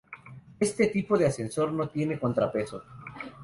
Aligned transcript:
Este 0.59 0.87
tipo 0.87 1.15
de 1.15 1.27
ascensor, 1.27 1.71
no 1.71 1.87
tiene 1.87 2.17
contrapeso. 2.19 2.83